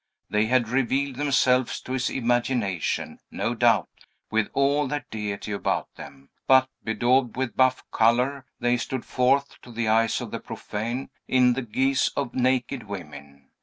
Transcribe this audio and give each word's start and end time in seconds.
They 0.31 0.47
had 0.47 0.67
revealed 0.67 1.17
themselves 1.17 1.79
to 1.81 1.91
his 1.91 2.09
imagination, 2.09 3.19
no 3.29 3.53
doubt, 3.53 3.87
with 4.31 4.49
all 4.53 4.87
their 4.87 5.05
deity 5.11 5.51
about 5.51 5.93
them; 5.93 6.31
but, 6.47 6.67
bedaubed 6.83 7.37
with 7.37 7.55
buff 7.55 7.83
color, 7.91 8.47
they 8.59 8.77
stood 8.77 9.05
forth 9.05 9.61
to 9.61 9.71
the 9.71 9.87
eyes 9.87 10.19
of 10.19 10.31
the 10.31 10.39
profane 10.39 11.11
in 11.27 11.53
the 11.53 11.61
guise 11.61 12.09
of 12.17 12.33
naked 12.33 12.81
women. 12.87 13.49